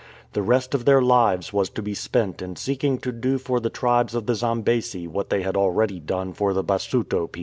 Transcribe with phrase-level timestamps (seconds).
[0.33, 3.69] The rest of their lives was to be spent in seeking to do for the
[3.69, 7.39] tribes of the Zambesi what they had already done for the Basuto people.